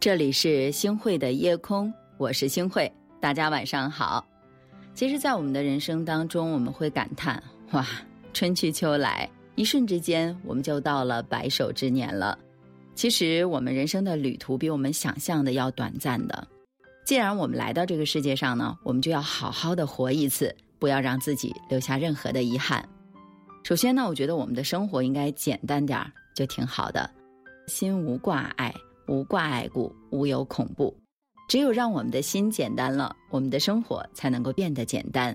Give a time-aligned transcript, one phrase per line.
[0.00, 4.24] 这里是星汇的夜空，我是星汇，大家晚上好。
[4.94, 7.84] 其实，在我们的人生当中，我们会感叹：哇，
[8.32, 12.38] 春去秋来，一瞬之间，我们就到了白首之年了。
[12.94, 16.46] 其实，我们人生的旅途比我们想象的要短暂的。
[17.04, 22.88] 既然我们来到这个世界上呢，我们就要好好的活一次，不要让自己留下任何的遗憾。
[23.64, 27.10] 首先呢，我觉得我们的生活应该简单点儿，就挺好的，
[27.66, 28.72] 心无挂碍。
[29.08, 30.94] 无挂碍故，无有恐怖。
[31.48, 35.34] 只有让我们的心简单了，我们的生活才能够变得简单。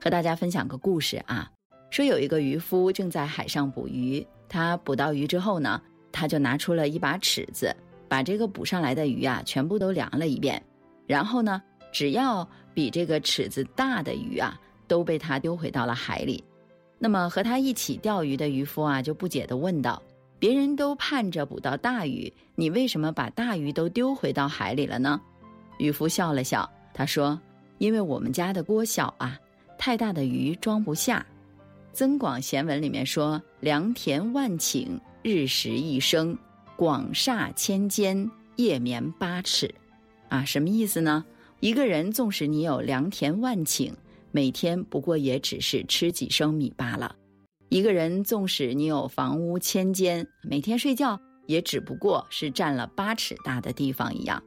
[0.00, 1.48] 和大家分享个故事啊，
[1.90, 5.80] 说有一个渔夫正在海上捕鱼，他捕到鱼之后呢，
[6.10, 7.74] 他就拿出了一把尺子，
[8.08, 10.60] 把这个捕上来的鱼啊全部都量了一遍，
[11.06, 11.62] 然后呢，
[11.92, 16.42] 只要比这个尺子大的鱼啊，都被他丢回到了海里。
[16.98, 20.02] 那么和他一起钓鱼的渔夫啊，就不解地问道。
[20.38, 25.20] 别人都盼着捕到大鱼，你为什么把大鱼都丢回到海里了呢？
[25.78, 27.40] 渔夫笑了笑，他说
[27.78, 29.38] ：“因为我们家的锅小啊，
[29.78, 31.24] 太大的鱼装不下。”
[31.98, 34.86] 《增广贤文》里面说：“良田万顷，
[35.22, 36.36] 日食一升；
[36.76, 39.74] 广厦千间，夜眠八尺。”
[40.30, 41.24] 啊，什么意思呢？
[41.58, 43.92] 一个人纵使你有良田万顷，
[44.30, 47.16] 每天不过也只是吃几升米罢了。
[47.70, 54.42] 一个人纵使你有房屋千间，每天睡觉也只不过是占了八尺大的地方一样。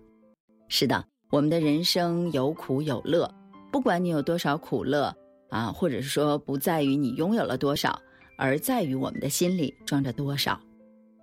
[0.69, 3.31] 是的，我们的人生有苦有乐，
[3.71, 5.15] 不管你有多少苦乐
[5.49, 8.01] 啊，或者是说不在于你拥有了多少，
[8.37, 10.59] 而在于我们的心里装着多少。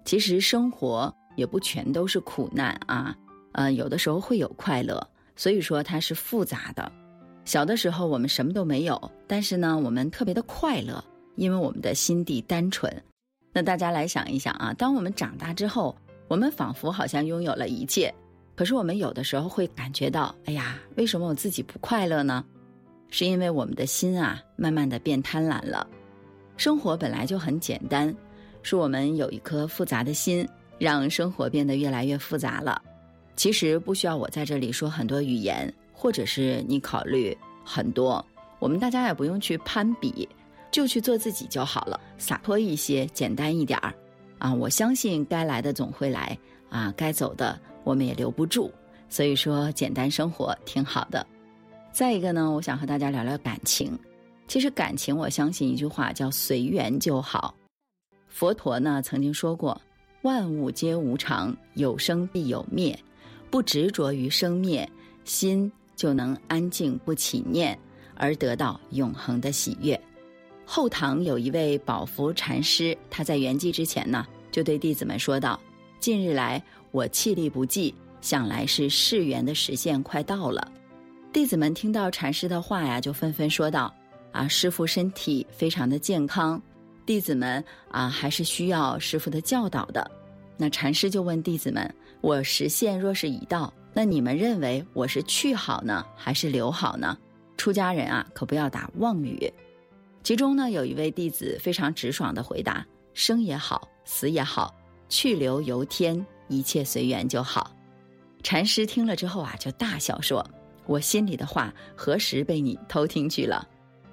[0.04, 3.16] 其实生活也不全都是苦难啊，
[3.52, 5.04] 呃，有的时候会有快乐，
[5.34, 6.92] 所以说它是复杂的。
[7.44, 11.02] 小的时候我们什么都没有，但是呢，我们特别的快乐。
[11.39, 12.92] 因为我们的心地单纯，
[13.53, 18.12] 那大家来想一想啊，当我们长大之后，我们仿佛好像拥有了一切，
[18.56, 22.44] 可是我们有的时候会感觉到，哎呀，为什么我自己不快乐呢？
[23.09, 25.87] 是因为我们的心啊，慢慢的变贪婪了。
[26.56, 28.12] 生活本来就很简单，
[28.65, 30.47] 是我们有一颗复杂的心，
[30.77, 32.82] 让生活变得越来越复杂了。
[33.37, 37.34] 其实不需要我在这里说很多语言，或者是你考虑
[37.65, 38.22] 很多，
[38.59, 40.28] 我们大家也不用去攀比。
[40.78, 43.93] 就去做自己就好了，洒脱一些，简单一点儿，
[44.39, 46.39] 啊，我相信该来的总会来，
[46.71, 48.71] 啊，该走的我们也留不住，
[49.09, 51.27] 所以说简单生活挺好的。
[51.91, 53.99] 再一个呢，我想和大家聊聊感情。
[54.47, 57.53] 其实感情，我相信一句话叫随缘就好。
[58.28, 59.81] 佛陀呢曾经说过，
[60.22, 62.97] 万物皆无常，有生必有灭，
[63.50, 64.89] 不执着于生灭，
[65.25, 67.77] 心就能安静不起念，
[68.15, 70.00] 而得到永恒的喜悦。
[70.70, 75.58] 后唐有一位宝福禅师，他在圆寂之前呢，就对弟子们说道
[75.98, 80.70] ：“近日来，我气力不济，想来是誓缘的实现快到了。”
[81.32, 83.92] 弟子们听到禅师的话呀，就纷纷说道
[84.30, 86.60] ：“啊，师傅身体非常的健康，
[87.06, 90.08] 弟子们啊，还是需要师傅的教导的。”
[90.58, 97.16] 那禅师就问弟子们：“我实现若是已到，那你们认为我是去好呢，还是留好呢？
[97.56, 99.50] 出家人啊，可不要打妄语。”
[100.22, 104.74] 其中呢，有一位弟子非常直爽的回答：“生也好，死也好，
[105.08, 107.74] 去留由天，一切随缘就好。”
[108.42, 110.44] 禅师听了之后啊，就大笑说
[110.86, 113.66] ：“我心里的话何时被你偷听去了？”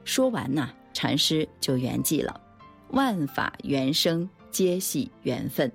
[0.05, 2.39] 说完呢，禅师就圆寂了。
[2.91, 5.69] 万法缘生，皆系缘分。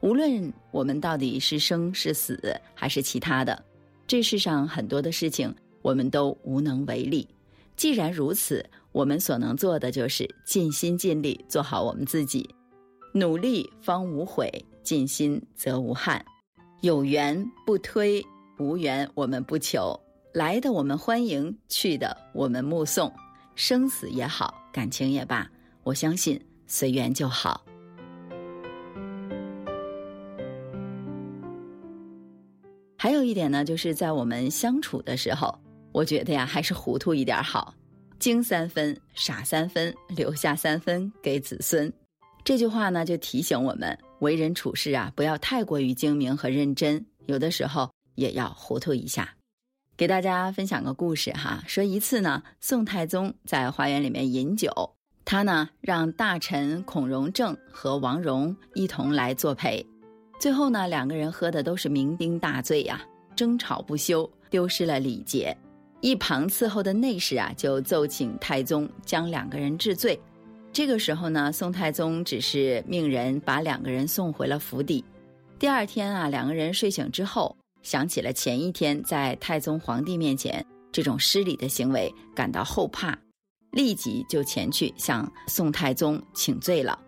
[0.00, 3.64] 无论我们到底是生是死，还是其他的，
[4.06, 7.26] 这世上很多的事情，我们都无能为力。
[7.76, 12.48] 既然如此，我们所能做的就是尽心尽力做好我们自己，
[13.14, 14.50] 努力方无悔，
[14.82, 16.24] 尽心则无憾。
[16.80, 18.24] 有缘不推，
[18.58, 19.98] 无缘我们不求。
[20.32, 23.12] 来的我们欢迎，去的我们目送。
[23.54, 25.48] 生死也好，感情也罢，
[25.82, 27.62] 我相信随缘就好。
[32.96, 35.56] 还有一点呢，就是在我们相处的时候。
[35.92, 37.74] 我觉得呀，还是糊涂一点好，
[38.20, 41.90] 精三分，傻三分，留下三分给子孙。
[42.44, 49.34] 这句话呢，就提醒我们为人处事啊，不要太过于精明和认真，有的时候也要糊涂一下。
[49.96, 54.70] 给大家分享个故事哈，说一次呢，宋太宗在花园里面饮酒，
[55.24, 59.84] 他呢让大臣孔融正和王戎一同来作陪，
[60.38, 63.00] 最后呢，两个人喝的都是酩酊大醉呀，
[63.34, 65.56] 争吵不休，丢失了礼节。
[66.00, 70.18] 一旁伺候的内侍啊，就奏请太宗将两个人治罪。
[70.72, 75.04] 这个时候呢，宋太宗只是命人把两个人送回了府邸。
[75.58, 83.18] 第二天啊，两个人睡醒之后，想起了前一天在太宗皇帝面前这种失礼的行为，感到后怕，
[83.72, 86.98] 立即就前去向宋太宗请罪了。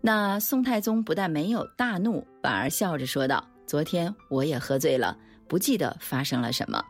[0.00, 6.82] 那宋太宗不但没有大怒，反而笑着说道：“昨天我也喝醉了，不记得发生了什么。”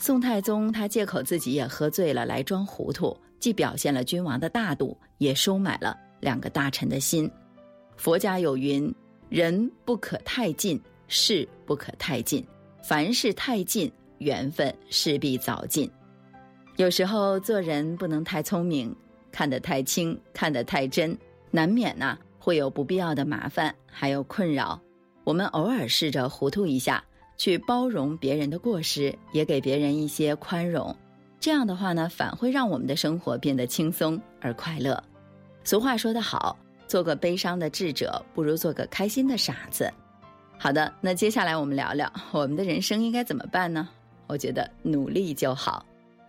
[0.00, 7.30] 宋太宗他借口自己也喝醉了来装糊涂，既表现了君王的大度，也收买了两个大臣的心。
[7.98, 8.92] 佛家有云
[9.28, 12.42] ：“人不可太近，事不可太近。
[12.82, 15.88] 凡事太近，缘分势必早尽。
[16.76, 18.96] 有时候做人不能太聪明，
[19.30, 21.14] 看得太轻，看得太真，
[21.50, 24.80] 难免呐会有不必要的麻烦，还有困扰。
[25.24, 27.04] 我们偶尔试着糊涂一下。”
[27.40, 30.94] 去包容别人的过失，也给别人一些宽容，
[31.40, 35.02] 这样的话呢，反会让我们的生活变得轻松而快乐。
[35.64, 36.54] 俗话说得好，
[36.86, 39.90] 做个悲伤的智者，不如做个开心的傻子。
[40.58, 43.88] 好的，那接下来我们聊聊我们的人生应该怎么办呢？
[44.26, 45.82] 我觉得努力就好。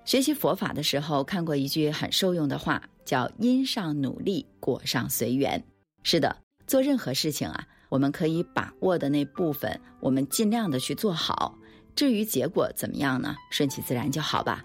[0.06, 5.62] 学习佛法的时候看过一句很受用的话，叫“因上努力，果上随缘”。
[6.04, 6.34] 是的，
[6.66, 7.68] 做任何事情啊。
[7.92, 11.54] 我们可以把握的那部分，我们尽量的去做好。
[11.94, 13.36] 至于结果怎么样呢？
[13.52, 14.62] 顺其自然就好吧。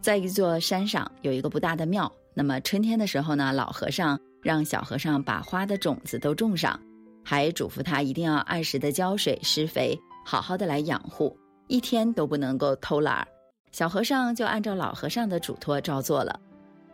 [0.00, 6.80] 在一座山上有一个不大的庙，那么春天的时候呢，老和尚让小和尚把花的种子都种上，
[7.24, 11.36] 还嘱咐他一定要按时的浇水施肥，好好的来养护，
[11.66, 13.26] 一天都不能够偷懒儿。
[13.72, 16.38] 小和尚就按照老和尚的嘱托照做了，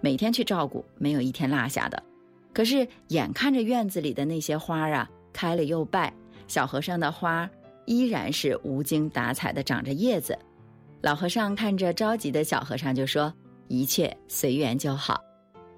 [0.00, 2.02] 每天去照顾，没有一天落下的。
[2.54, 5.06] 可是眼看着院子里的那些花啊。
[5.34, 6.10] 开了又败，
[6.48, 7.48] 小和尚的花
[7.84, 10.38] 依然是无精打采的长着叶子。
[11.02, 13.30] 老和尚看着着急的小和尚，就说
[13.68, 15.22] ：“一切随缘就好。”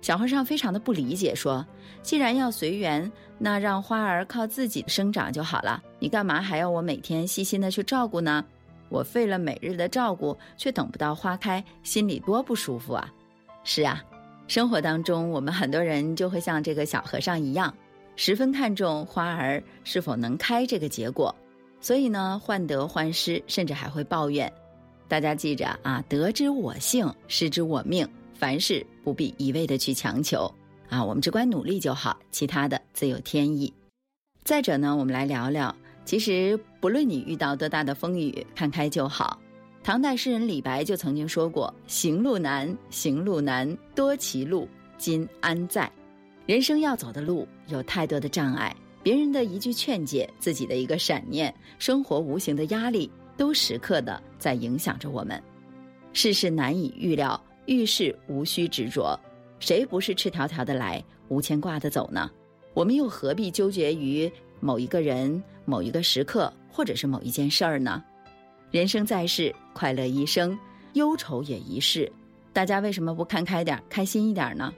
[0.01, 1.67] 小和尚非常的不理解，说
[2.01, 8.45] ：“既然要随缘，那让花儿靠自己生长就好了，你干嘛还要我每天细心的去照顾呢？
[8.89, 13.13] 我费了每日的照顾，却等不到花开，心里多不舒服啊！”
[13.65, 14.01] 是啊，
[14.47, 17.75] 生活当中我们很多人就会像这个小和尚一样。
[18.17, 21.35] 十分看重花儿是否能开这个结果，
[21.81, 24.53] 所以呢，患得患失，甚至还会抱怨。
[25.07, 28.09] 大家记着啊，得之我幸，失之我命。
[28.35, 30.53] 凡事不必一味的去强求
[30.89, 33.73] 啊，我们只管努力就好，其他的自有天意。
[34.45, 35.75] 再者呢，我们来聊聊，
[36.05, 39.39] 其实不论你遇到多大的风雨，看开就好。
[39.83, 45.91] 唐代诗人李白就曾经说过：“行路难，行路难，多歧路，今安在？”
[46.47, 55.43] 人生要走的路有太多的障碍，别人的一句劝解，自己的一个闪念，生活无形的压力，都时刻的在影响着我们。
[56.13, 59.19] 世事难以预料，遇事无需执着。
[59.59, 62.31] 谁不是赤条条的来，无牵挂的走呢？
[62.75, 68.05] 我们又何必纠结于某一个人、某一个时刻，或者是某一件事儿呢？
[68.71, 70.57] 人生在世，快乐一生，
[70.93, 72.11] 忧愁也一世。
[72.53, 74.73] 大家为什么不看开点，开心一点呢？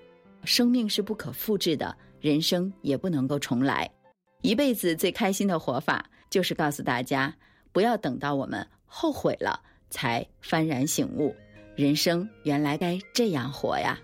[0.44, 3.88] 生命是不可复制的，人生也不能够重来。
[4.42, 7.34] 一辈子最开心的活法，就是告诉大家，
[7.72, 11.34] 不要等到我们后悔了才幡然醒悟，
[11.76, 13.98] 人生原来该这样活呀。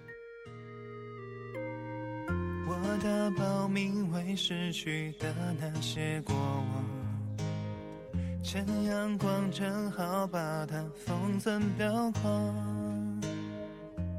[2.67, 6.85] 我的报名为失去的那些过往，
[8.43, 12.84] 趁阳光正好把它封存裱框。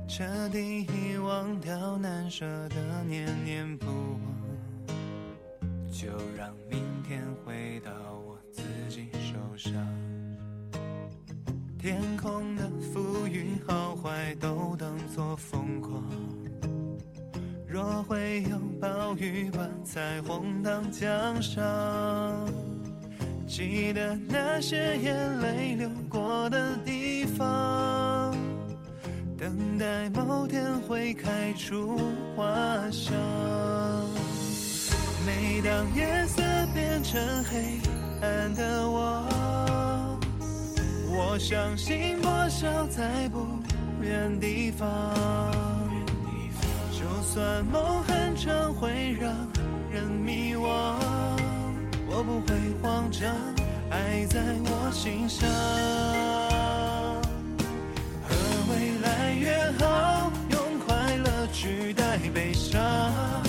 [0.08, 2.76] 彻底遗忘掉难舍的
[3.08, 4.88] 念念不忘，
[5.92, 6.08] 就
[6.38, 7.92] 让明天回到
[8.26, 9.74] 我自己手上。
[11.78, 16.04] 天空的浮云好坏都当作疯狂，
[17.68, 21.64] 若会有暴雨把彩虹当奖赏，
[23.48, 28.15] 记得那些眼泪流过的地方。
[29.46, 32.00] 等待某天会开出
[32.36, 32.44] 花
[32.90, 33.14] 香。
[35.24, 36.42] 每当夜色
[36.74, 37.80] 变成黑
[38.24, 40.18] 暗的我，
[41.12, 43.46] 我相信破晓在不
[44.02, 45.14] 远地方。
[46.92, 49.32] 就算梦很长会让
[49.92, 50.66] 人迷惘，
[52.10, 53.32] 我不会慌张，
[53.92, 56.55] 爱在我心上。
[59.46, 63.45] 越好，用快乐取代悲伤。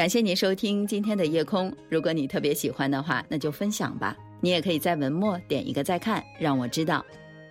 [0.00, 1.70] 感谢你收听今天的夜空。
[1.90, 4.16] 如果你特别喜欢的话，那就分享吧。
[4.40, 7.04] 你也可以在文末点一个再看，让我知道。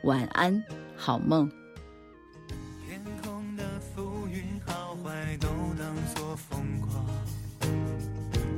[0.05, 0.63] 晚安，
[0.97, 1.47] 好梦。
[2.87, 7.05] 天空的浮云好坏都当作风光。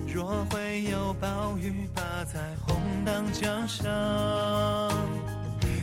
[0.07, 4.89] 若会有暴雨，把彩虹当奖赏。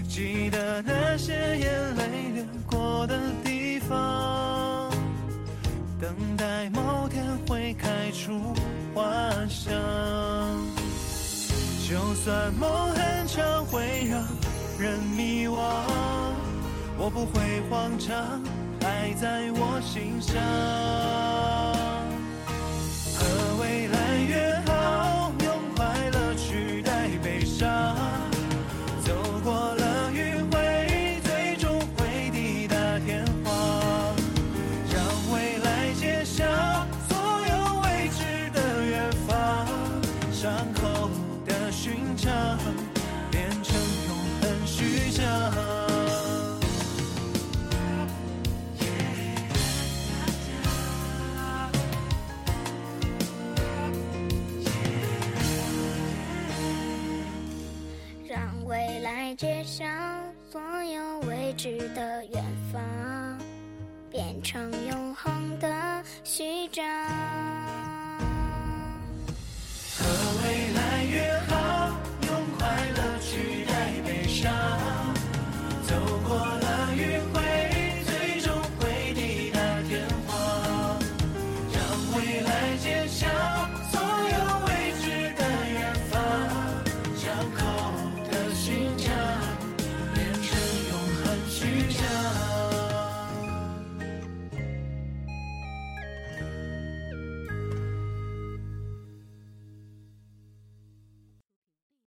[0.08, 4.57] 记得那些眼泪流过的地方，
[6.48, 8.40] 在某天会开出
[8.94, 9.04] 花
[9.50, 9.70] 香。
[11.86, 14.26] 就算梦很长，会让
[14.78, 15.58] 人迷惘，
[16.96, 18.42] 我不会慌张，
[18.80, 21.77] 爱在我心上。
[58.68, 59.86] 未来揭晓
[60.50, 63.38] 所有未知的远方，
[64.10, 66.84] 变成永恒的序章。